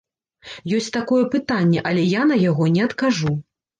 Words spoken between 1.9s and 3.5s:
але я на яго не адкажу.